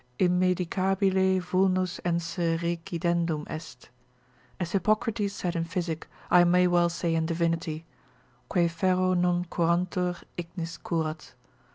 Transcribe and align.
Immedicabile 0.17 1.39
vulnus 1.43 1.99
ense 2.03 2.35
recidendum 2.39 3.45
est. 3.47 3.91
As 4.59 4.71
Hippocrates 4.71 5.31
said 5.31 5.55
in 5.55 5.63
physic, 5.63 6.07
I 6.31 6.43
may 6.43 6.65
well 6.65 6.89
say 6.89 7.13
in 7.13 7.27
divinity, 7.27 7.85
Quae 8.49 8.67
ferro 8.67 9.13
non 9.13 9.45
curantur, 9.45 10.19
ignis 10.39 10.79
curat. 10.79 11.33